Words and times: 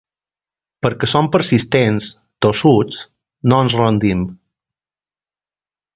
Perquè 0.85 1.09
som 1.11 1.27
persistents, 1.35 2.09
tossuts, 2.45 3.03
no 3.53 3.61
ens 3.67 3.79
rendim. 3.83 4.25